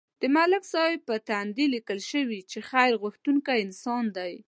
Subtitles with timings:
[0.21, 4.33] د ملک صاحب په تندي لیکل شوي چې خیر غوښتونکی انسان دی.